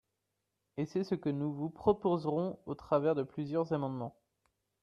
[0.77, 4.17] Et c’est ce que nous vous proposerons au travers de plusieurs amendements.